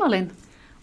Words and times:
Malin! 0.00 0.30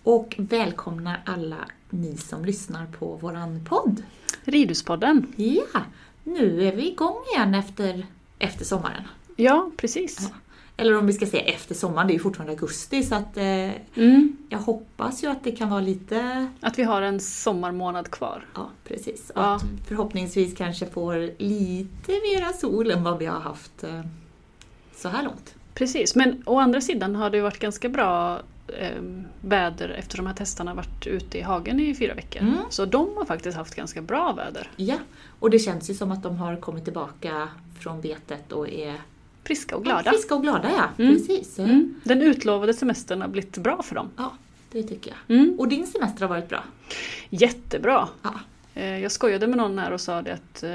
Och 0.04 0.36
välkomnar 0.38 1.22
alla 1.26 1.58
ni 1.90 2.18
som 2.18 2.46
lyssnar 2.46 2.86
på 2.86 3.16
våran 3.16 3.66
podd. 3.66 4.04
Ridhuspodden. 4.44 5.34
Ja, 5.36 5.82
nu 6.24 6.68
är 6.68 6.76
vi 6.76 6.92
igång 6.92 7.16
igen 7.34 7.54
efter, 7.56 8.06
efter 8.40 8.66
sommaren. 8.66 9.04
Ja, 9.36 9.72
precis. 9.78 10.18
Ja. 10.22 10.28
Eller 10.78 10.98
om 10.98 11.08
vi 11.08 11.14
ska 11.14 11.26
säga 11.26 11.44
efter 11.44 11.76
sommaren, 11.76 12.08
det 12.08 12.12
är 12.14 12.16
ju 12.16 12.20
fortfarande 12.20 12.54
augusti 12.54 13.04
så 13.04 13.16
att 13.16 13.38
eh, 13.38 13.70
Mm. 13.96 14.38
jag 14.50 14.60
hoppas 14.60 15.24
ju 15.24 15.28
att 15.28 15.44
det 15.44 15.52
kan 15.52 15.70
vara 15.70 15.82
lite... 15.82 16.48
Att 16.62 16.80
vi 16.80 16.84
har 16.84 17.02
en 17.02 17.20
sommarmånad 17.20 18.12
kvar. 18.12 18.46
Ja, 18.56 18.70
precis. 18.84 19.32
Ja. 19.36 19.56
Att 19.56 19.64
förhoppningsvis 19.88 20.58
kanske 20.58 20.86
får 20.86 21.16
lite 21.38 22.12
mera 22.12 22.54
sol 22.54 22.92
än 22.92 23.04
vad 23.04 23.20
vi 23.20 23.26
har 23.26 23.40
haft 23.40 23.84
eh, 23.84 24.02
så 24.96 25.10
här 25.10 25.24
långt. 25.24 25.56
Precis, 25.74 26.16
men 26.16 26.44
å 26.46 26.60
andra 26.60 26.82
sidan 26.82 27.16
har 27.16 27.30
det 27.30 27.38
ju 27.38 27.44
varit 27.44 27.60
ganska 27.60 27.90
bra 27.90 28.42
eh, 28.80 29.02
väder 29.42 29.90
eftersom 29.90 30.26
de 30.26 30.30
här 30.30 30.36
testarna 30.38 30.74
varit 30.74 31.08
ute 31.08 31.38
i 31.38 31.42
hagen 31.42 31.80
i 31.80 31.96
fyra 31.96 32.14
veckor. 32.14 32.42
Mm. 32.42 32.58
Så 32.70 32.86
de 32.86 33.18
har 33.18 33.26
faktiskt 33.26 33.58
haft 33.58 33.76
ganska 33.76 34.02
bra 34.02 34.34
väder. 34.34 34.70
Ja, 34.76 34.96
och 35.40 35.50
det 35.50 35.60
känns 35.60 35.90
ju 35.90 35.94
som 35.94 36.12
att 36.12 36.24
de 36.24 36.38
har 36.38 36.56
kommit 36.58 36.84
tillbaka 36.84 37.48
från 37.80 38.02
betet 38.02 38.52
och 38.52 38.70
är 38.70 38.96
Friska 39.44 39.76
och 39.76 39.82
Ja, 39.82 39.86
glada. 39.86 40.12
friska 40.12 40.36
och 40.36 40.42
glada, 40.42 40.70
ja. 40.78 41.04
Mm. 41.04 41.16
Precis. 41.16 41.60
Mm. 41.60 41.96
Den 42.04 42.22
utlovade 42.22 42.74
semestern 42.74 43.22
har 43.22 43.28
blivit 43.28 43.58
bra 43.58 43.82
för 43.84 43.96
dem. 43.96 44.10
Ja, 44.18 44.32
det 44.72 44.84
tycker 44.84 45.12
jag. 45.28 45.38
Mm. 45.38 45.60
Och 45.60 45.68
din 45.68 45.88
semester 45.88 46.22
har 46.22 46.30
varit 46.30 46.50
bra? 46.50 46.64
Jättebra! 47.30 48.08
Ja. 48.22 48.34
Eh, 48.76 49.00
Jag 49.00 49.12
skojade 49.12 49.48
med 49.48 49.58
någon 49.58 49.80
här 49.80 49.92
och 49.92 50.02
sa 50.02 50.22
det 50.22 50.34
att 50.34 50.64
eh, 50.64 50.70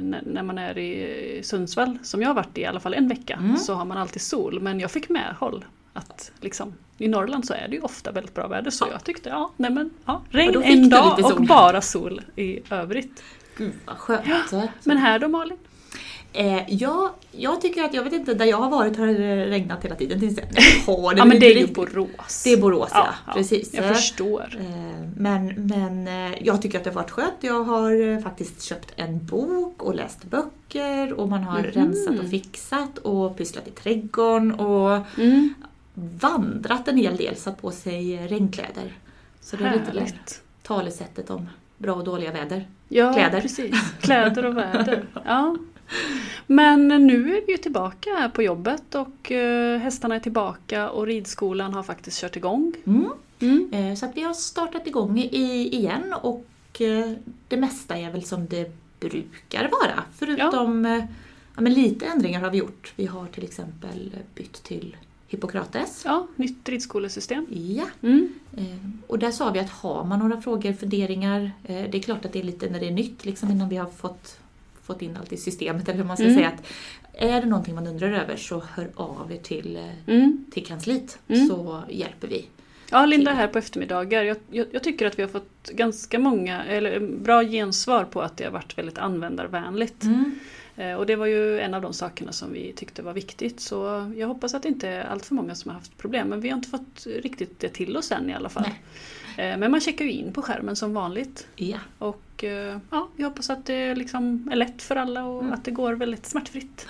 när 0.00 0.22
när 0.26 0.42
man 0.42 0.58
är 0.58 0.78
i 0.78 1.40
Sundsvall, 1.42 1.98
som 2.02 2.22
jag 2.22 2.28
har 2.28 2.34
varit 2.34 2.58
i 2.58 2.60
i 2.60 2.66
alla 2.66 2.80
fall 2.80 2.94
en 2.94 3.08
vecka, 3.08 3.34
Mm. 3.36 3.56
så 3.56 3.74
har 3.74 3.84
man 3.84 3.96
alltid 3.98 4.22
sol. 4.22 4.60
Men 4.60 4.80
jag 4.80 4.90
fick 4.90 5.08
medhåll 5.08 5.64
att 5.94 6.30
liksom, 6.40 6.74
i 6.98 7.08
Norrland 7.08 7.46
så 7.46 7.54
är 7.54 7.68
det 7.68 7.74
ju 7.76 7.82
ofta 7.82 8.12
väldigt 8.12 8.34
bra 8.34 8.48
väder. 8.48 8.70
Så 8.70 8.84
Ja. 8.84 8.92
jag 8.92 9.04
tyckte, 9.04 9.28
ja, 9.28 9.50
nej 9.56 9.70
men, 9.70 9.90
ja, 10.04 10.22
regn 10.30 10.62
en 10.62 10.88
dag 10.88 11.18
och 11.24 11.42
bara 11.46 11.80
sol 11.80 12.20
i 12.36 12.60
övrigt. 12.70 13.22
Gud 13.56 13.72
vad 13.86 13.96
skönt. 13.96 14.52
Men 14.84 14.96
här 14.96 15.18
då 15.18 15.28
Malin? 15.28 15.56
Eh, 16.36 16.62
ja, 16.74 17.14
jag 17.32 17.60
tycker 17.60 17.84
att, 17.84 17.94
jag 17.94 18.02
vet 18.04 18.12
inte, 18.12 18.34
där 18.34 18.44
jag 18.44 18.56
har 18.56 18.70
varit 18.70 18.96
har 18.96 19.06
det 19.06 19.46
regnat 19.46 19.84
hela 19.84 19.94
tiden. 19.94 20.20
Tills 20.20 20.38
har 20.86 21.14
Ja 21.16 21.24
men 21.24 21.40
det 21.40 21.46
är 21.46 21.58
ju 21.58 21.66
Borås. 21.66 22.42
Det 22.44 22.52
är 22.52 22.56
Borås, 22.56 22.90
ja. 22.94 23.08
precis. 23.34 23.74
Jag 23.74 23.96
förstår. 23.96 24.56
Eh, 24.60 25.08
Men, 25.16 25.46
men 25.56 26.08
eh, 26.08 26.38
jag 26.42 26.62
tycker 26.62 26.78
att 26.78 26.84
det 26.84 26.90
har 26.90 26.94
varit 26.94 27.10
skönt. 27.10 27.34
Jag 27.40 27.64
har 27.64 28.08
eh, 28.12 28.18
faktiskt 28.18 28.62
köpt 28.62 28.92
en 28.96 29.26
bok 29.26 29.82
och 29.82 29.94
läst 29.94 30.24
böcker 30.24 31.12
och 31.12 31.28
man 31.28 31.42
har 31.44 31.58
Mhm. 31.58 31.70
rensat 31.70 32.18
och 32.18 32.30
fixat 32.30 32.98
och 32.98 33.36
pysslat 33.36 33.68
i 33.68 33.70
trädgården 33.70 34.52
och 34.52 34.98
Mm. 35.18 35.54
Vandrat 35.94 36.88
en 36.88 36.96
hel 36.96 37.16
del, 37.16 37.36
satt 37.36 37.62
på 37.62 37.70
sig 37.70 38.26
regnkläder. 38.28 38.92
Så 39.40 39.56
det 39.56 39.64
är 39.64 39.72
lite 39.72 39.84
Härligt. 39.84 40.42
talesättet 40.62 41.30
om 41.30 41.48
bra 41.78 41.94
och 41.94 42.04
dåliga 42.04 42.32
väder. 42.32 42.68
Ja, 42.88 43.12
Kläder. 43.12 43.40
precis. 43.40 43.74
Kläder 44.00 44.44
och 44.46 44.56
väder. 44.56 45.04
Ja. 45.24 45.56
Men 46.46 46.88
nu 46.88 47.36
är 47.36 47.46
vi 47.46 47.52
ju 47.52 47.58
tillbaka 47.58 48.10
här 48.10 48.28
på 48.28 48.42
jobbet 48.42 48.94
och 48.94 49.32
eh, 49.32 49.78
hästarna 49.78 50.14
är 50.14 50.20
tillbaka 50.20 50.90
och 50.90 51.06
ridskolan 51.06 51.74
har 51.74 51.82
faktiskt 51.82 52.20
kört 52.20 52.36
igång. 52.36 52.72
Mm. 52.86 53.10
Mm. 53.40 53.68
Eh, 53.72 53.94
Så 53.94 54.06
att 54.06 54.16
vi 54.16 54.22
har 54.22 54.34
startat 54.34 54.86
igång 54.86 55.18
i, 55.18 55.68
igen 55.76 56.14
och 56.22 56.46
eh, 56.80 57.12
det 57.48 57.56
mesta 57.56 57.96
är 57.98 58.10
väl 58.10 58.24
som 58.24 58.46
det 58.46 58.72
brukar 59.00 59.62
vara. 59.82 60.02
Förutom 60.16 60.86
eh, 60.86 61.04
ja, 61.54 61.60
men 61.60 61.74
lite 61.74 62.06
ändringar 62.06 62.40
har 62.40 62.50
vi 62.50 62.58
gjort. 62.58 62.92
Vi 62.96 63.06
har 63.06 63.26
till 63.26 63.44
exempel 63.44 64.16
bytt 64.34 64.62
till 64.62 64.96
Hippokrates. 65.34 66.02
Ja, 66.04 66.26
nytt 66.36 66.68
ridskolesystem. 66.68 67.46
Ja, 67.50 67.84
Mm. 68.02 68.28
eh, 68.56 68.64
och 69.06 69.18
där 69.18 69.30
sa 69.30 69.50
vi 69.50 69.58
att 69.58 69.70
har 69.70 70.04
man 70.04 70.18
några 70.18 70.40
frågor, 70.40 70.72
funderingar, 70.72 71.50
eh, 71.64 71.90
det 71.90 71.98
är 71.98 72.02
klart 72.02 72.24
att 72.24 72.32
det 72.32 72.38
är 72.38 72.42
lite 72.42 72.70
när 72.70 72.80
det 72.80 72.86
är 72.86 72.90
nytt, 72.92 73.24
liksom 73.24 73.50
innan 73.50 73.68
vi 73.68 73.76
har 73.76 73.90
fått, 73.90 74.38
fått 74.82 75.02
in 75.02 75.16
allt 75.16 75.32
i 75.32 75.36
systemet, 75.36 75.88
eller 75.88 75.98
hur 75.98 76.04
man 76.04 76.16
ska 76.16 76.24
Mm. 76.26 76.36
säga. 76.36 76.48
att 76.48 76.62
Är 77.16 77.40
det 77.40 77.46
någonting 77.46 77.74
man 77.74 77.86
undrar 77.86 78.12
över 78.12 78.36
så 78.36 78.62
hör 78.74 78.90
av 78.94 79.32
er 79.32 79.36
till, 79.38 79.76
eh, 79.76 80.14
Mm. 80.14 80.44
till 80.50 80.66
kansliet 80.66 81.18
Mm. 81.28 81.48
så 81.48 81.82
hjälper 81.88 82.28
vi. 82.28 82.46
Ja, 82.90 83.06
Linda 83.06 83.30
är 83.30 83.34
här 83.34 83.48
på 83.48 83.58
eftermiddagar. 83.58 84.22
Jag, 84.22 84.36
jag, 84.50 84.66
jag 84.72 84.82
tycker 84.82 85.06
att 85.06 85.18
vi 85.18 85.22
har 85.22 85.28
fått 85.28 85.70
ganska 85.72 86.18
många, 86.18 86.64
eller 86.64 87.00
bra 87.00 87.42
gensvar 87.42 88.04
på 88.04 88.22
att 88.22 88.36
det 88.36 88.44
har 88.44 88.50
varit 88.50 88.78
väldigt 88.78 88.98
användarvänligt. 88.98 90.04
Eh, 90.76 90.92
Och 90.94 91.06
det 91.06 91.16
var 91.16 91.26
ju 91.26 91.60
en 91.60 91.74
av 91.74 91.82
de 91.82 91.92
sakerna 91.92 92.32
som 92.32 92.52
vi 92.52 92.72
tyckte 92.72 93.02
var 93.02 93.12
viktigt. 93.12 93.60
Så 93.60 94.12
jag 94.16 94.28
hoppas 94.28 94.54
att 94.54 94.62
det 94.62 94.68
inte 94.68 94.88
är 94.88 95.04
allt 95.04 95.26
för 95.26 95.34
många 95.34 95.54
som 95.54 95.70
har 95.70 95.78
haft 95.78 95.98
problem. 95.98 96.28
Men 96.28 96.40
vi 96.40 96.48
har 96.48 96.56
inte 96.56 96.68
fått 96.68 97.06
riktigt 97.06 97.60
det 97.60 97.68
till 97.68 97.96
oss 97.96 98.12
än 98.12 98.30
i 98.30 98.34
alla 98.34 98.48
fall. 98.48 98.64
Eh, 99.38 99.56
Men 99.58 99.70
man 99.70 99.80
checkar 99.80 100.04
ju 100.04 100.12
in 100.12 100.32
på 100.32 100.42
skärmen 100.42 100.76
som 100.76 100.94
vanligt. 100.94 101.46
Ja. 101.56 101.78
Och 101.98 102.44
eh, 102.44 102.78
ja, 102.90 103.08
vi 103.16 103.22
hoppas 103.24 103.50
att 103.50 103.66
det 103.66 103.94
liksom 103.94 104.48
är 104.52 104.56
lätt 104.56 104.82
för 104.82 104.96
alla 104.96 105.24
och 105.24 105.40
Mm. 105.42 105.52
att 105.54 105.64
det 105.64 105.70
går 105.70 105.92
väldigt 105.92 106.26
smärtfritt. 106.26 106.86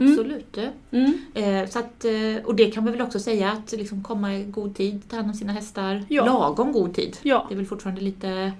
Absolut. 0.00 0.58
Mm. 0.90 1.18
Eh, 1.34 1.68
så 1.70 1.78
att, 1.78 2.04
eh, 2.04 2.44
och 2.44 2.54
det 2.54 2.70
kan 2.70 2.84
vi 2.84 2.90
väl 2.90 3.00
också 3.02 3.20
säga 3.20 3.50
att 3.52 3.72
liksom 3.72 4.02
komma 4.02 4.36
i 4.36 4.44
god 4.44 4.76
tid, 4.76 5.02
ta 5.08 5.16
hand 5.16 5.28
om 5.28 5.34
sina 5.34 5.52
hästar. 5.52 6.04
Ja. 6.08 6.24
Lagom 6.26 6.72
god 6.72 6.94
tid. 6.94 7.16
Ja, 7.22 7.46
Det 7.48 7.54
är 7.54 7.56
väl 7.56 7.66
fortfarande 7.66 8.00
lite 8.00 8.52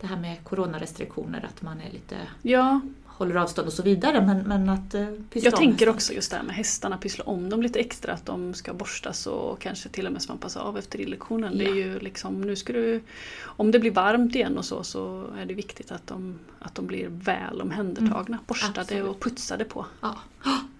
det 0.00 0.06
här 0.06 0.16
med 0.16 0.44
coronarestriktioner, 0.44 1.48
att 1.54 1.62
man 1.62 1.80
är 1.80 1.90
lite, 1.92 2.16
ja, 2.42 2.80
håller 3.06 3.34
avstånd 3.34 3.66
och 3.66 3.72
så 3.72 3.82
vidare. 3.82 4.26
Men, 4.26 4.38
men 4.48 4.68
att 4.68 4.94
eh, 4.94 5.08
jag 5.32 5.56
tänker 5.56 5.88
också 5.88 6.12
just 6.12 6.30
det 6.30 6.36
här 6.36 6.44
med 6.44 6.54
hästarna, 6.54 6.98
pyssla 6.98 7.24
om 7.24 7.50
dem 7.50 7.62
lite 7.62 7.78
extra. 7.78 8.12
Att 8.12 8.26
de 8.26 8.54
ska 8.54 8.74
borstas 8.74 9.26
och 9.26 9.60
kanske 9.60 9.88
till 9.88 10.06
och 10.06 10.12
med 10.12 10.22
svampas 10.22 10.56
av 10.56 10.78
efter 10.78 10.98
ridlektionen. 10.98 11.58
Det 11.58 11.64
är 11.64 11.68
Ja. 11.68 11.74
ju 11.74 11.98
liksom, 11.98 12.40
nu 12.40 12.56
ska 12.56 12.72
du, 12.72 13.00
om 13.42 13.70
det 13.70 13.78
blir 13.78 13.90
varmt 13.90 14.34
igen 14.34 14.58
och 14.58 14.64
så, 14.64 14.82
så 14.84 15.24
är 15.38 15.44
det 15.46 15.54
viktigt 15.54 15.90
att 15.92 16.06
de, 16.06 16.38
att 16.58 16.74
de 16.74 16.86
blir 16.86 17.08
väl 17.08 17.60
omhändertagna. 17.60 18.38
Borstade 18.46 18.80
absolut. 18.80 19.04
och 19.08 19.20
putsade 19.20 19.64
på. 19.64 19.86
Ja. 20.00 20.14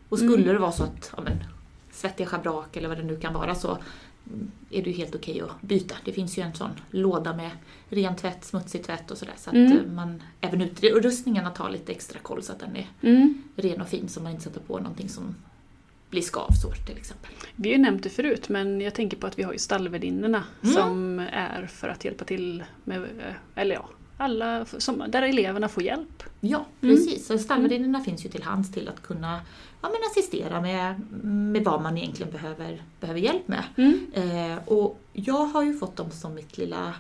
Och 0.08 0.18
skulle 0.18 0.34
Mm. 0.42 0.48
det 0.48 0.58
vara 0.58 0.72
så 0.72 0.82
att 0.82 1.12
ja, 1.16 1.22
men, 1.22 1.36
svettiga 1.92 2.26
schabrak 2.26 2.76
eller 2.76 2.88
vad 2.88 2.98
det 2.98 3.04
nu 3.04 3.16
kan 3.16 3.34
vara 3.34 3.54
så 3.54 3.78
är 4.70 4.82
det 4.82 4.90
ju 4.90 4.96
helt 4.96 5.14
okej 5.14 5.40
att 5.40 5.62
byta. 5.62 5.94
Det 6.04 6.12
finns 6.12 6.38
ju 6.38 6.42
en 6.42 6.54
sån 6.54 6.70
låda 6.90 7.36
med 7.36 7.50
ren 7.88 8.16
tvätt, 8.16 8.44
smutsig 8.44 8.84
tvätt 8.84 9.10
och 9.10 9.18
sådär. 9.18 9.34
Så 9.36 9.50
att 9.50 9.56
Mm. 9.56 9.72
eh, 9.78 9.84
man 9.92 10.22
även 10.40 10.60
utrustningarna 10.62 11.50
tar 11.50 11.70
lite 11.70 11.92
extra 11.92 12.18
koll 12.18 12.42
så 12.42 12.52
att 12.52 12.60
den 12.60 12.76
är 12.76 12.86
Mm. 13.02 13.42
ren 13.56 13.80
och 13.80 13.88
fin 13.88 14.08
så 14.08 14.20
man 14.22 14.32
inte 14.32 14.44
sätter 14.44 14.60
på 14.60 14.78
någonting 14.78 15.08
som 15.08 15.34
blir 16.10 16.22
skavsår 16.22 16.72
till 16.86 16.96
exempel. 16.96 17.30
Vi 17.56 17.68
har 17.68 17.76
ju 17.76 17.82
nämnt 17.82 18.02
det 18.02 18.10
förut 18.10 18.48
men 18.48 18.80
jag 18.80 18.94
tänker 18.94 19.16
på 19.16 19.26
att 19.26 19.38
vi 19.38 19.42
har 19.42 19.52
ju 19.52 19.58
stallvärdinnorna 19.58 20.44
Mm. 20.62 20.74
som 20.74 21.18
är 21.32 21.66
för 21.66 21.88
att 21.88 22.04
hjälpa 22.04 22.24
till 22.24 22.64
med, 22.84 23.02
eh, 23.02 23.34
eller 23.54 23.74
ja, 23.74 23.88
alla, 24.18 24.64
som, 24.64 25.04
där 25.08 25.22
eleverna 25.22 25.68
får 25.68 25.82
hjälp. 25.82 26.22
Ja, 26.40 26.64
Mm. 26.80 26.96
precis. 26.96 27.26
Så 27.26 27.38
stallvärdinnorna 27.38 28.00
finns 28.00 28.24
ju 28.24 28.28
till 28.28 28.42
hands 28.42 28.72
till 28.72 28.88
att 28.88 29.02
kunna 29.02 29.40
ja, 29.82 29.88
men 29.88 30.00
assistera 30.10 30.60
med, 30.60 31.00
med 31.24 31.64
vad 31.64 31.82
man 31.82 31.98
egentligen 31.98 32.32
behöver, 32.32 32.82
behöver 33.00 33.20
hjälp 33.20 33.48
med. 33.48 33.64
Mm. 33.76 34.06
Eh, 34.12 34.58
och 34.68 35.00
jag 35.12 35.44
har 35.44 35.62
ju 35.62 35.74
fått 35.78 35.96
dem 35.96 36.10
som 36.10 36.34
mitt 36.34 36.58
lilla 36.58 36.94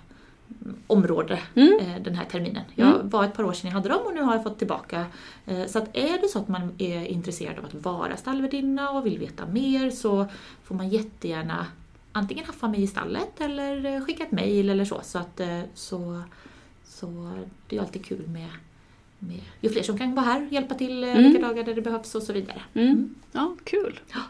mm, 0.62 0.76
område 0.86 1.38
Mm. 1.54 1.78
eh, 1.80 2.02
den 2.02 2.14
här 2.14 2.24
terminen. 2.24 2.64
Jag 2.74 2.88
Mm. 2.94 3.08
var 3.08 3.24
ett 3.24 3.34
par 3.34 3.44
år 3.44 3.52
sedan 3.52 3.68
jag 3.70 3.74
hade 3.74 3.88
dem 3.88 4.00
och 4.06 4.14
nu 4.14 4.22
har 4.22 4.34
jag 4.34 4.42
fått 4.42 4.58
tillbaka. 4.58 5.06
Eh, 5.46 5.66
så 5.66 5.78
att 5.78 5.96
är 5.96 6.20
det 6.20 6.28
så 6.28 6.38
att 6.38 6.48
man 6.48 6.72
är 6.78 7.04
intresserad 7.04 7.58
av 7.58 7.64
att 7.64 7.74
vara 7.74 8.16
stallvärdinna 8.16 8.90
och 8.90 9.06
vill 9.06 9.18
veta 9.18 9.46
mer 9.46 9.90
så 9.90 10.26
får 10.64 10.74
man 10.74 10.88
jättegärna 10.88 11.66
antingen 12.12 12.44
haffa 12.44 12.68
mig 12.68 12.82
i 12.82 12.86
stallet 12.86 13.40
eller 13.40 13.84
eh, 13.86 14.04
skicka 14.04 14.22
ett 14.24 14.32
mejl 14.32 14.70
eller 14.70 14.84
så. 14.84 15.00
Så, 15.02 15.18
att, 15.18 15.40
eh, 15.40 15.60
så, 15.74 16.22
så 16.88 17.38
det 17.68 17.76
är 17.76 17.80
alltid 17.80 18.04
kul 18.06 18.28
med, 18.28 18.48
med 19.18 19.40
ju 19.60 19.68
fler 19.68 19.82
som 19.82 19.98
kan 19.98 20.14
vara 20.14 20.26
här, 20.26 20.48
hjälpa 20.50 20.74
till 20.74 21.04
eh, 21.04 21.10
Mm. 21.10 21.22
vilka 21.24 21.46
dagar 21.48 21.64
där 21.64 21.74
det 21.74 21.82
behövs 21.82 22.14
och 22.14 22.22
så 22.22 22.32
vidare. 22.32 22.62
Mm. 22.74 23.14
Ja, 23.32 23.56
kul. 23.64 24.00
Ja. 24.12 24.20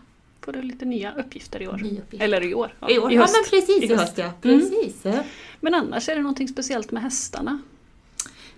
Får 0.41 0.53
du 0.53 0.63
lite 0.63 0.85
nya 0.85 1.15
uppgifter 1.15 1.63
i 1.63 1.69
år. 1.69 1.77
Ny 1.83 1.99
uppgift. 1.99 2.23
Eller 2.23 2.43
i 2.45 2.55
år. 2.55 2.75
I 2.89 2.99
år? 2.99 3.13
i 3.13 3.15
Ja, 3.15 3.21
höst. 3.21 3.35
men 3.51 3.61
precis 3.61 3.91
I 3.91 3.95
höst, 3.95 4.19
ja. 4.19 4.25
Mm. 4.25 4.61
Precis. 4.61 5.07
eh. 5.07 5.21
Men 5.61 5.75
annars 5.75 6.09
är 6.09 6.15
det 6.17 6.23
någonting 6.23 6.49
speciellt 6.49 6.91
med 6.93 7.03
hästarna. 7.03 7.59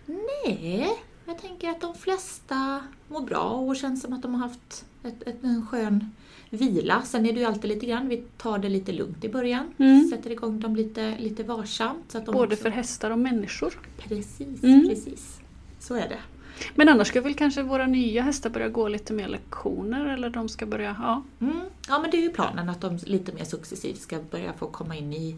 Nej, 0.06 0.88
jag 1.31 1.38
tänker 1.38 1.71
att 1.71 1.81
de 1.81 1.94
flesta 1.94 2.81
mår 3.09 3.21
bra 3.21 3.50
och 3.50 3.77
känns 3.77 4.03
som 4.03 4.12
att 4.12 4.23
de 4.23 4.35
har 4.35 4.49
haft 4.49 4.85
ett, 5.05 5.23
ett, 5.29 5.44
en 5.44 5.67
skön 5.67 6.11
vila. 6.50 7.03
Sen 7.03 7.27
är 7.27 7.32
det 7.32 7.41
ju 7.41 7.47
alltid 7.47 7.69
lite 7.69 7.87
grann, 7.87 8.09
vi 8.09 8.17
tar 8.37 8.59
det 8.59 8.69
lite 8.69 8.93
lugnt 8.93 9.25
i 9.25 9.29
början. 9.29 9.75
Mm. 9.79 10.09
Sätter 10.09 10.31
igång 10.31 10.61
dem 10.61 10.77
lite, 10.77 11.19
lite 11.19 11.43
varsamt. 11.43 12.12
Så 12.12 12.19
att 12.19 12.27
de 12.27 12.32
Både 12.32 12.53
också, 12.53 12.62
för 12.62 12.71
hästar 12.71 13.11
och 13.11 13.19
människor. 13.19 13.75
Precis, 13.99 14.62
Mm. 14.62 14.88
precis. 14.88 15.41
Så 15.81 15.94
är 15.94 16.09
det. 16.09 16.19
Men 16.75 16.88
annars 16.88 17.09
ska 17.09 17.21
väl 17.21 17.35
kanske 17.35 17.62
våra 17.62 17.87
nya 17.87 18.23
hästar 18.23 18.50
börja 18.50 18.69
gå 18.69 18.88
lite 18.88 19.12
mer 19.12 19.29
lektioner 19.29 20.06
eller 20.06 20.31
de 20.31 20.49
ska 20.49 20.67
börja, 20.67 20.97
ja. 20.99 21.23
Mm. 21.41 21.61
Ja, 21.88 21.99
men 21.99 22.11
det 22.11 22.17
är 22.17 22.23
ju 22.23 22.31
planen 22.31 22.69
att 22.69 22.81
de 22.81 22.99
lite 23.05 23.32
mer 23.32 23.44
successivt 23.44 24.00
ska 24.00 24.19
börja 24.31 24.53
få 24.53 24.67
komma 24.67 24.97
in 24.97 25.12
i, 25.12 25.37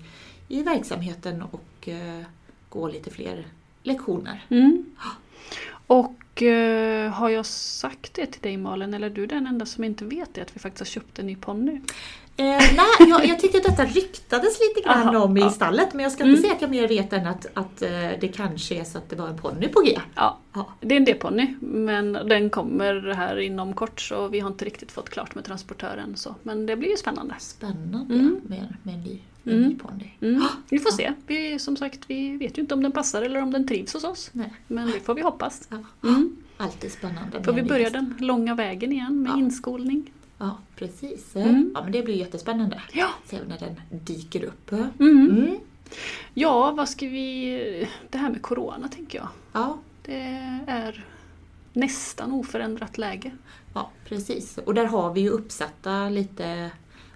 i 0.49 0.63
verksamheten 0.63 1.43
och 1.43 1.89
eh, 1.89 2.23
gå 2.69 2.89
lite 2.89 3.11
fler 3.11 3.47
lektioner. 3.83 4.47
Mm. 4.49 4.85
Och 5.93 6.43
eh, 6.43 7.11
har 7.11 7.29
jag 7.29 7.47
sagt 7.47 8.15
det 8.15 8.27
till 8.27 8.41
dig 8.41 8.57
Malin, 8.57 8.95
eller 8.95 9.11
är 9.11 9.15
du 9.15 9.27
den 9.27 9.47
enda 9.47 9.67
som 9.67 9.85
inte 9.85 10.05
vet 10.05 10.35
det, 10.35 10.43
att 10.43 10.57
vi 10.57 10.61
faktiskt 10.61 10.81
har 10.81 11.01
köpt 11.03 11.19
en 11.19 11.27
ny 11.27 11.37
ponny? 11.37 11.81
Eh, 12.43 12.59
nej, 12.77 13.09
jag, 13.09 13.27
jag 13.27 13.39
tyckte 13.41 13.59
att 13.59 13.65
detta 13.65 13.85
ryktades 13.85 14.59
lite 14.61 14.89
grann 14.89 15.09
Aha, 15.09 15.25
om 15.25 15.37
i 15.37 15.41
ja. 15.41 15.51
stallet 15.51 15.95
men 15.95 16.03
jag 16.03 16.13
ska 16.13 16.23
inte 16.25 16.31
Mm. 16.31 16.43
säga 16.43 16.53
att 16.55 16.63
jag 16.63 16.71
mer 16.71 16.89
vet 16.89 17.13
än 17.13 17.27
att, 17.27 17.47
att 17.55 17.83
eh, 17.83 17.91
det 18.21 18.29
kanske 18.37 18.75
är 18.75 18.85
så 18.85 18.99
att 18.99 19.11
det 19.11 19.17
var 19.17 19.29
en 19.29 19.39
ponny 19.39 19.69
på 19.69 19.81
G. 19.81 19.99
Ja, 20.15 20.39
Ja. 20.53 20.69
det 20.81 20.95
är 20.95 20.97
en 20.97 21.05
D-ponny 21.05 21.55
men 21.61 22.13
den 22.13 22.51
kommer 22.51 23.15
här 23.15 23.41
inom 23.41 23.73
kort 23.75 24.01
så 24.01 24.29
vi 24.29 24.41
har 24.41 24.51
inte 24.51 24.65
riktigt 24.65 24.93
fått 24.93 25.09
klart 25.11 25.35
med 25.35 25.45
transportören. 25.45 26.17
Så. 26.17 26.35
Men 26.43 26.67
det 26.67 26.77
blir 26.77 26.91
ju 26.91 26.97
spännande. 26.97 27.35
Spännande 27.39 28.15
Mm. 28.15 28.41
med, 28.47 28.77
med 28.83 28.95
en 28.95 29.01
ny, 29.03 29.19
Mm. 29.47 29.79
Mm. 30.21 30.43
Vi 30.69 30.79
får 30.79 30.91
se. 30.91 31.13
Vi, 31.27 31.59
som 31.59 31.77
sagt, 31.77 32.01
vi 32.07 32.37
vet 32.37 32.59
ju 32.59 32.63
inte 32.63 32.75
om 32.75 32.83
den 32.83 32.93
passar 32.93 33.23
eller 33.23 33.43
om 33.43 33.51
den 33.51 33.67
trivs 33.69 33.95
hos 33.95 34.05
oss. 34.05 34.31
Nej. 34.33 34.53
Men 34.67 34.87
det 34.87 35.01
får 35.01 35.15
vi 35.15 35.23
hoppas. 35.23 35.69
Ja. 35.71 36.09
Mm. 36.09 36.37
Alltid 36.57 36.93
spännande. 36.93 37.31
med 37.37 37.45
Får 37.45 37.53
vi 37.53 37.63
börja 37.63 37.91
den 37.91 38.15
långa 38.21 38.55
vägen 38.55 38.93
igen 38.93 39.23
med 39.23 39.33
Ja. 39.33 39.39
inskolning. 39.39 40.13
Ja, 40.43 40.59
precis. 40.77 41.37
Mm. 41.37 41.71
Ja, 41.75 41.83
men 41.83 41.93
det 41.93 42.03
blir 42.03 42.15
jättespännande. 42.15 42.83
Ja. 42.93 43.09
Se 43.25 43.39
när 43.49 43.59
den 43.59 43.81
dyker 44.05 44.45
upp. 44.45 44.73
Mm. 44.73 44.91
Mm. 45.01 45.57
Ja, 46.35 46.71
vad 46.73 46.89
ska 46.89 47.07
vi... 47.09 47.89
Det 48.11 48.19
här 48.19 48.31
med 48.31 48.43
Corona 48.43 48.89
tänker 48.89 49.19
jag. 49.19 49.29
Ja, 49.53 49.79
Det 50.03 50.23
är 50.67 51.05
nästan 51.73 52.33
oförändrat 52.33 52.99
läge. 52.99 53.31
ja, 53.75 53.91
precis. 54.09 54.59
Och 54.59 54.75
där 54.75 54.85
har 54.85 55.13
vi 55.15 55.21
ju 55.21 55.29
uppsatta 55.29 56.09
lite 56.09 56.71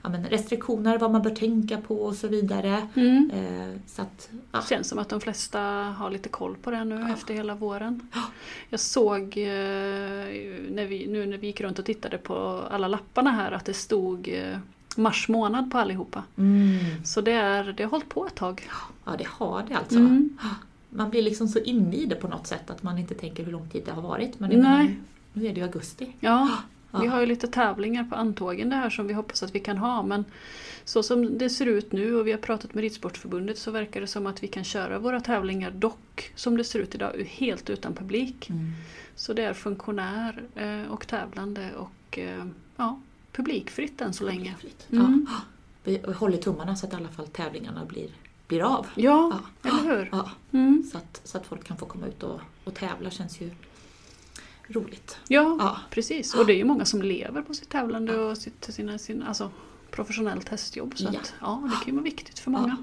ja, 0.06 0.10
men 0.10 0.24
restriktioner, 0.26 0.98
vad 0.98 1.10
man 1.10 1.22
bör 1.22 1.30
tänka 1.30 1.78
på 1.80 1.94
och 1.96 2.14
så 2.14 2.28
vidare. 2.28 2.86
Mm. 2.94 3.30
Eh, 3.34 3.80
så 3.86 4.02
att, 4.02 4.28
ja. 4.52 4.58
Det 4.58 4.66
känns 4.68 4.88
som 4.88 4.98
att 4.98 5.08
de 5.08 5.20
flesta 5.20 5.60
har 5.98 6.10
lite 6.10 6.28
koll 6.28 6.56
på 6.62 6.70
det 6.70 6.84
nu 6.84 6.94
Ja. 6.94 7.12
efter 7.12 7.34
hela 7.34 7.54
våren. 7.54 8.08
Ja. 8.14 8.22
Jag 8.70 8.80
såg 8.80 9.22
eh, 9.22 9.44
när 10.70 10.86
vi, 10.86 11.06
nu 11.08 11.26
när 11.26 11.38
vi 11.38 11.46
gick 11.46 11.60
runt 11.60 11.78
och 11.78 11.84
tittade 11.84 12.18
på 12.18 12.62
alla 12.70 12.88
lapparna 12.88 13.30
här 13.30 13.52
att 13.52 13.64
det 13.64 13.74
stod 13.74 14.28
eh, 14.28 14.58
mars 14.96 15.28
månad 15.28 15.70
på 15.70 15.78
allihopa. 15.78 16.22
Mm. 16.38 17.04
Så 17.04 17.20
det, 17.20 17.32
är, 17.32 17.64
det 17.76 17.82
har 17.82 17.90
hållit 17.90 18.08
på 18.08 18.26
ett 18.26 18.34
tag. 18.34 18.68
ja, 19.04 19.12
det 19.18 19.26
har 19.28 19.64
det 19.68 19.74
alltså. 19.74 19.98
Mm. 19.98 20.38
Man 20.90 21.10
blir 21.10 21.22
liksom 21.22 21.48
så 21.48 21.58
inne 21.58 21.96
i 21.96 22.06
det 22.06 22.14
på 22.14 22.28
något 22.28 22.46
sätt 22.46 22.70
att 22.70 22.82
man 22.82 22.98
inte 22.98 23.14
tänker 23.14 23.44
hur 23.44 23.52
lång 23.52 23.68
tid 23.68 23.82
det 23.84 23.92
har 23.92 24.02
varit. 24.02 24.40
Men 24.40 24.50
nu 25.32 25.46
är 25.48 25.52
det 25.52 25.60
ju 25.60 25.62
augusti. 25.62 26.12
Ja, 26.20 26.50
Ja. 26.96 27.02
vi 27.02 27.06
har 27.08 27.20
ju 27.20 27.26
lite 27.26 27.46
tävlingar 27.46 28.04
på 28.04 28.14
antågen 28.14 28.70
det 28.70 28.76
här 28.76 28.90
som 28.90 29.06
vi 29.06 29.14
hoppas 29.14 29.43
att 29.43 29.54
vi 29.54 29.60
kan 29.60 29.78
ha 29.78 30.02
men 30.02 30.25
så 30.84 31.02
som 31.02 31.38
det 31.38 31.50
ser 31.50 31.66
ut 31.66 31.93
nu 31.93 32.14
och 32.16 32.26
vi 32.26 32.32
har 32.32 32.38
pratat 32.38 32.75
med 32.75 32.82
Ridsportförbundet 32.82 33.58
så 33.58 33.70
verkar 33.70 34.00
det 34.00 34.06
som 34.06 34.26
att 34.26 34.43
vi 34.43 34.48
kan 34.48 34.64
köra 34.64 34.98
våra 34.98 35.20
tävlingar 35.20 35.70
dock 35.70 36.32
som 36.34 36.56
det 36.56 36.64
ser 36.64 36.78
ut 36.78 36.94
idag 36.94 37.12
helt 37.28 37.70
utan 37.70 37.94
publik. 37.94 38.50
Mm. 38.50 38.72
Så 39.14 39.32
det 39.32 39.43
är 39.43 39.54
funktionär 39.54 40.43
eh, 40.54 40.93
och 40.93 41.06
tävlande 41.06 41.70
och 41.76 42.19
eh, 42.19 42.44
ja, 42.76 43.00
publikfritt 43.32 44.00
än 44.00 44.12
så 44.12 44.25
länge. 44.25 44.54
Mm. 44.90 45.26
Ja. 45.31 45.40
Vi 45.84 46.00
vi 46.06 46.12
håller 46.12 46.38
tummarna 46.38 46.76
så 46.76 46.87
att 46.87 46.92
i 46.92 46.96
alla 46.96 47.08
fall 47.08 47.26
tävlingarna 47.26 47.84
blir, 47.84 48.08
blir 48.49 48.62
av. 48.62 48.87
Ja, 48.94 49.40
Ja. 49.62 49.70
eller 49.70 49.96
hur? 49.96 50.08
Ja. 50.12 50.31
Mm. 50.52 50.82
Så, 50.92 50.99
att, 50.99 51.20
så 51.25 51.38
att 51.38 51.46
folk 51.46 51.64
kan 51.64 51.76
få 51.76 51.87
komma 51.87 52.06
ut 52.06 52.22
och, 52.22 52.40
och 52.64 52.75
tävla 52.75 53.10
känns 53.10 53.40
ju 53.40 53.50
roligt. 54.68 55.18
Ja, 55.28 55.56
Ja. 55.58 55.78
precis. 55.90 56.34
Och 56.34 56.46
det 56.46 56.52
är 56.52 56.56
ju 56.56 56.64
många 56.64 56.84
som 56.84 57.02
lever 57.02 57.42
på 57.42 57.54
sitt 57.54 57.68
tävlande 57.68 58.16
och 58.18 58.38
sitt, 58.38 58.64
sina, 58.70 58.98
sin, 58.98 59.22
alltså, 59.22 59.50
professionellt 59.90 60.48
hästjobb. 60.48 60.98
Så 60.98 61.04
Ja. 61.04 61.10
att, 61.20 61.34
ja, 61.40 61.62
det 61.64 61.76
kan 61.76 61.86
ju 61.86 61.92
vara 61.92 62.04
viktigt 62.04 62.38
för 62.38 62.50
många. 62.50 62.76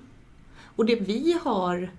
Och 0.76 0.86
det 0.86 0.96
vi 0.96 1.38
har 1.44 1.90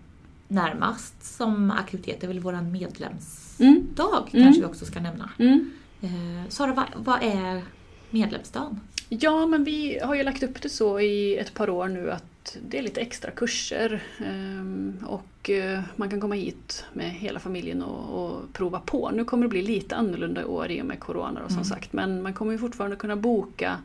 närmast 0.48 1.36
som 1.36 1.70
aktivitet 1.70 2.24
är 2.24 2.28
väl 2.28 2.40
vår 2.40 2.52
medlemsdag, 2.62 3.68
Mm. 3.68 3.86
kanske 3.96 4.38
Mm. 4.38 4.52
vi 4.52 4.64
också 4.64 4.84
ska 4.84 5.00
nämna. 5.00 5.30
Mm. 5.38 5.70
Eh, 6.00 6.48
Sara, 6.48 6.72
vad, 6.72 6.86
vad 7.04 7.18
är 7.22 7.62
medlemsdagen? 8.10 8.80
Ja, 9.08 9.46
men 9.46 9.64
vi 9.64 9.98
har 10.02 10.14
ju 10.14 10.22
lagt 10.22 10.42
upp 10.42 10.62
det 10.62 10.68
så 10.68 11.00
i 11.00 11.36
ett 11.38 11.54
par 11.54 11.70
år 11.70 11.88
nu 11.88 12.10
att 12.12 12.56
det 12.68 12.78
är 12.78 12.82
lite 12.82 13.00
extra 13.00 13.30
kurser 13.30 14.02
ehm, 14.26 14.96
och 15.06 15.50
eh, 15.50 15.80
man 15.96 16.10
kan 16.10 16.20
komma 16.20 16.34
hit 16.34 16.84
med 16.92 17.10
hela 17.10 17.40
familjen 17.40 17.82
och, 17.82 18.24
och 18.24 18.52
prova 18.52 18.80
på. 18.80 19.10
Nu 19.14 19.24
kommer 19.24 19.42
det 19.42 19.48
bli 19.48 19.62
lite 19.62 19.96
annorlunda 19.96 20.40
i 20.40 20.44
år 20.44 20.70
i 20.70 20.82
och 20.82 20.86
med 20.86 21.00
Corona 21.00 21.40
och 21.44 21.50
som 21.50 21.56
Mm. 21.56 21.64
sagt 21.64 21.92
men 21.92 22.22
man 22.22 22.34
kommer 22.34 22.52
ju 22.52 22.58
fortfarande 22.58 22.96
kunna 22.96 23.16
boka 23.16 23.78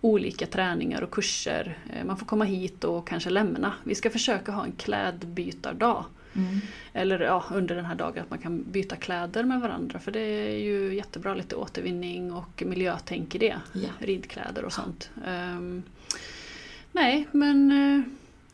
olika 0.00 0.46
träningar 0.46 1.02
och 1.02 1.10
kurser. 1.10 1.78
Eh, 1.92 2.04
Man 2.04 2.16
får 2.16 2.26
komma 2.26 2.44
hit 2.44 2.84
och 2.84 3.08
kanske 3.08 3.30
lämna. 3.30 3.72
Vi 3.84 3.94
ska 3.94 4.10
försöka 4.10 4.52
ha 4.52 4.64
en 4.64 4.72
klädbytardag. 4.72 6.04
Mm. 6.36 6.60
Eller 6.92 7.20
ja, 7.20 7.44
under 7.52 7.74
den 7.74 7.84
här 7.84 7.94
dagen 7.94 8.22
att 8.22 8.30
man 8.30 8.38
kan 8.38 8.62
byta 8.72 8.96
kläder 8.96 9.44
med 9.44 9.60
varandra 9.60 9.98
för 9.98 10.12
det 10.12 10.20
är 10.20 10.58
ju 10.58 10.94
jättebra 10.94 11.34
lite 11.34 11.56
återvinning 11.56 12.32
och 12.32 12.62
miljötänk 12.66 13.34
i 13.34 13.38
det. 13.38 13.56
Ja. 13.72 13.88
Ridkläder 13.98 14.64
och 14.64 14.72
sånt. 14.72 15.10
Ehm, 15.26 15.82
nej 16.92 17.28
men 17.32 17.72
eh, 17.72 18.02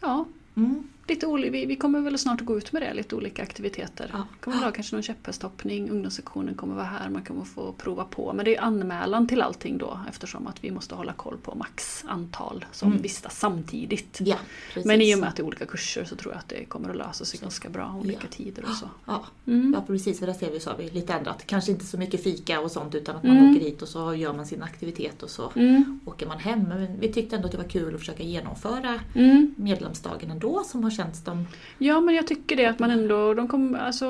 ja, 0.00 0.24
Mm. 0.56 0.88
Lite 1.08 1.26
oli- 1.26 1.50
vi, 1.50 1.66
vi 1.66 1.76
kommer 1.76 2.00
väl 2.00 2.18
snart 2.18 2.40
gå 2.40 2.58
ut 2.58 2.72
med 2.72 2.82
det, 2.82 2.94
lite 2.94 3.16
olika 3.16 3.42
aktiviteter. 3.42 4.10
Ja. 4.12 4.26
kommer 4.40 4.56
väl 4.56 4.64
ha 4.64 4.72
kanske 4.72 4.96
någon 4.96 5.02
käpphästhoppning, 5.02 5.90
ungdomssektionen 5.90 6.54
kommer 6.54 6.74
vara 6.74 6.84
här, 6.84 7.08
man 7.10 7.24
kommer 7.24 7.44
få 7.44 7.72
prova 7.72 8.04
på. 8.04 8.32
Men 8.32 8.44
det 8.44 8.56
är 8.56 8.60
anmälan 8.60 9.26
till 9.26 9.42
allting 9.42 9.78
då 9.78 10.00
eftersom 10.08 10.46
att 10.46 10.64
vi 10.64 10.70
måste 10.70 10.94
hålla 10.94 11.12
koll 11.12 11.36
på 11.42 11.54
max 11.54 12.04
antal 12.08 12.64
som 12.72 12.88
Mm. 12.90 13.02
vistas 13.02 13.38
samtidigt. 13.38 14.18
Ja. 14.20 14.36
Men 14.84 15.00
i 15.02 15.14
och 15.14 15.18
med 15.18 15.28
att 15.28 15.36
det 15.36 15.42
är 15.42 15.46
olika 15.46 15.66
kurser 15.66 16.04
så 16.04 16.16
tror 16.16 16.32
jag 16.32 16.38
att 16.38 16.48
det 16.48 16.64
kommer 16.64 16.90
att 16.90 16.96
lösa 16.96 17.24
sig 17.24 17.40
ganska 17.40 17.68
bra, 17.68 17.96
olika 18.00 18.20
Ja. 18.30 18.36
tider 18.36 18.62
och 18.62 18.74
så. 18.76 18.88
Ja, 19.06 19.24
Mm. 19.46 19.72
ja, 19.76 19.84
precis. 19.86 20.18
För 20.18 20.26
där 20.26 20.34
ser 20.34 20.50
vi 20.50 20.60
så 20.60 20.70
har 20.70 20.76
vi 20.76 20.90
lite 20.90 21.12
ändrat. 21.12 21.46
Kanske 21.46 21.72
inte 21.72 21.86
så 21.86 21.98
mycket 21.98 22.22
fika 22.22 22.60
och 22.60 22.70
sånt 22.70 22.94
utan 22.94 23.16
att 23.16 23.22
man 23.22 23.36
Mm. 23.36 23.50
åker 23.56 23.64
hit 23.64 23.82
och 23.82 23.88
så 23.88 24.14
gör 24.14 24.32
man 24.32 24.46
sin 24.46 24.62
aktivitet 24.62 25.22
och 25.22 25.30
så 25.30 25.52
Mm. 25.56 26.00
åker 26.04 26.26
man 26.26 26.38
hem. 26.38 26.60
Men 26.62 27.00
vi 27.00 27.12
tyckte 27.12 27.36
ändå 27.36 27.46
att 27.46 27.52
det 27.52 27.58
var 27.58 27.68
kul 27.68 27.94
att 27.94 28.00
försöka 28.00 28.22
genomföra 28.22 29.00
Mm. 29.14 29.54
medlemsdagen 29.56 30.30
ändå 30.30 30.64
som 30.66 30.82
har 30.84 30.90
känts 31.02 31.24
de... 31.24 31.46
Ja 31.78 32.00
men 32.00 32.14
jag 32.14 32.26
tycker 32.26 32.56
det 32.56 32.66
att 32.66 32.78
man 32.78 32.90
ändå, 32.90 33.34
de 33.34 33.48
kommer, 33.48 33.78
alltså 33.78 34.06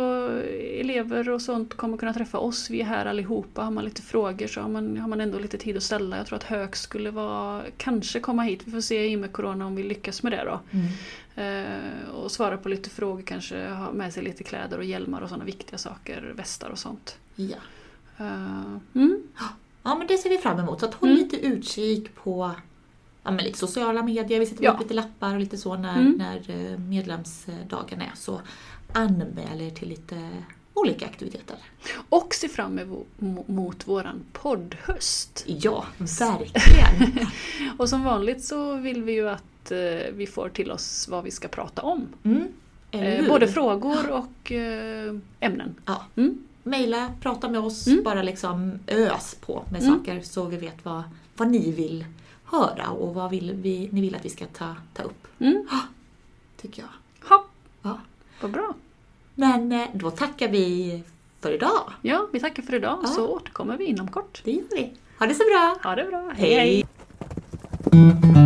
elever 0.81 1.29
och 1.29 1.43
sånt 1.43 1.75
kommer 1.75 1.97
kunna 1.97 2.15
träffa 2.15 2.39
oss, 2.39 2.71
vi 2.71 2.81
är 2.81 2.85
här 2.85 3.07
allihopa. 3.07 3.63
Har 3.63 3.71
man 3.71 3.85
lite 3.85 4.03
frågor 4.03 4.47
så 4.47 4.61
har 4.61 4.69
man, 4.69 4.97
har 4.97 5.09
man 5.09 5.21
ändå 5.21 5.39
lite 5.39 5.59
tid 5.59 5.77
att 5.77 5.83
ställa. 5.83 6.17
Jag 6.17 6.27
tror 6.27 6.37
att 6.37 6.45
Hög 6.45 6.77
skulle 6.77 7.11
vara, 7.11 7.63
kanske 7.77 8.21
komma 8.21 8.43
hit, 8.43 8.63
vi 8.65 8.73
får 8.73 8.81
se 8.81 9.07
i 9.07 9.17
och 9.17 9.21
med 9.21 9.33
Corona 9.33 9.67
om 9.67 9.77
vi 9.77 9.83
lyckas 9.83 10.23
med 10.23 10.33
det 10.33 10.45
då. 10.45 10.61
Eh, 11.43 12.11
och 12.15 12.31
svara 12.31 12.57
på 12.57 12.69
lite 12.69 12.91
frågor, 12.91 13.23
kanske 13.23 13.69
ha 13.69 13.93
med 13.93 14.13
sig 14.15 14.23
lite 14.23 14.45
kläder 14.45 14.79
och 14.79 14.85
hjälmar 14.85 15.21
och 15.21 15.29
sådana 15.29 15.45
viktiga 15.45 15.79
saker, 15.79 16.33
västar 16.37 16.71
och 16.71 16.79
sånt. 16.79 17.17
Ja. 17.37 17.57
Eh, 18.19 18.79
mm. 18.95 19.23
ja, 19.83 19.95
men 19.95 20.07
det 20.07 20.19
ser 20.19 20.31
vi 20.31 20.39
fram 20.39 20.59
emot. 20.59 20.81
Så 20.81 20.87
att 20.87 20.95
håll 20.95 21.11
Mm. 21.11 21.23
lite 21.23 21.37
utkik 21.37 22.15
på 22.15 22.51
ja, 23.23 23.31
men 23.31 23.45
lite 23.45 23.59
sociala 23.59 24.03
medier. 24.03 24.41
Vi 24.41 24.47
sätter 24.47 24.65
Ja. 24.65 24.73
upp 24.73 24.81
lite 24.81 24.95
lappar 24.95 25.35
och 25.35 25.41
lite 25.41 25.59
så 25.59 25.77
när, 25.77 26.01
Mm. 26.01 26.13
när 26.19 26.51
eh, 26.73 26.79
medlemsdagen 26.79 28.01
är. 28.01 28.13
Så 28.15 28.41
anmäl 28.93 29.61
er 29.61 29.71
till 29.71 29.89
lite 29.89 30.29
olika 30.75 31.07
aktiviteter. 31.07 31.57
Och 32.09 32.35
se 32.35 32.49
fram 32.49 32.79
emot 32.79 33.07
mot 33.49 33.89
våran 33.89 34.21
poddhöst. 34.33 35.45
Ja, 35.47 35.85
verkligen. 35.99 37.27
Och 37.79 37.89
som 37.89 38.05
vanligt 38.05 38.45
så 38.45 38.75
vill 38.75 39.03
vi 39.03 39.13
ju 39.13 39.29
att 39.29 39.71
eh, 39.71 40.13
vi 40.15 40.27
får 40.27 40.49
till 40.49 40.71
oss 40.71 41.09
vad 41.09 41.25
vi 41.25 41.31
ska 41.31 41.49
prata 41.49 41.83
om. 41.83 42.07
Mm. 42.23 42.45
Eh, 42.91 43.29
både 43.29 43.49
frågor 43.49 44.11
och 44.11 44.53
eh, 44.53 45.15
ämnen. 45.41 45.75
Ja. 45.87 46.05
Mm. 46.17 46.39
Maila, 46.63 47.13
prata 47.21 47.49
med 47.49 47.61
oss, 47.61 47.87
Mm. 47.87 48.03
bara 48.05 48.23
liksom 48.23 48.79
ös 48.87 49.37
på 49.41 49.65
med 49.73 49.83
Mm. 49.83 49.95
saker 49.99 50.21
så 50.21 50.45
vi 50.45 50.57
vet 50.57 50.85
vad, 50.85 51.03
vad 51.37 51.49
ni 51.51 51.71
vill 51.73 52.05
höra 52.51 52.89
och 52.91 53.15
vad 53.15 53.31
vill 53.31 53.53
vi, 53.53 53.89
ni 53.93 54.01
vill 54.01 54.15
att 54.15 54.25
vi 54.25 54.29
ska 54.31 54.47
ta, 54.47 54.77
ta 54.95 55.03
upp. 55.03 55.27
Mm. 55.39 55.67
Tycker 56.57 56.83
jag. 56.83 57.29
Ha, 57.29 57.45
Ja. 57.83 57.99
vad 58.41 58.51
bra. 58.51 58.75
Men 59.35 59.73
eh, 59.73 59.87
då 59.95 60.11
tackar 60.11 60.49
vi 60.49 61.03
för 61.41 61.53
idag. 61.53 61.93
Ja, 62.03 62.27
vi 62.33 62.41
tackar 62.41 62.63
för 62.63 62.75
idag 62.75 62.99
Ja. 63.03 63.09
så 63.09 63.29
återkommer 63.29 63.77
vi 63.77 63.85
inom 63.85 64.09
kort. 64.11 64.41
Det 64.45 64.53
gör 64.53 64.65
vi. 64.71 64.93
Ha 65.19 65.27
det 65.27 65.35
så 65.35 65.43
bra! 65.45 65.77
Ha 65.91 65.95
det 65.97 66.05
bra. 66.05 66.33
Hej. 66.37 66.55
hej. 66.55 68.40